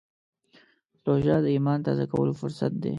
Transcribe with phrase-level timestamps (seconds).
[1.05, 2.89] روژه د ایمان تازه کولو فرصت دی.